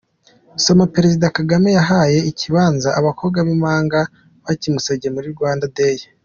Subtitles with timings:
[0.63, 3.99] Soma:Perezida Kagame yahaye ikibanza abakobwa b’impanga
[4.45, 5.97] bakimusabye muri Rwanda Day.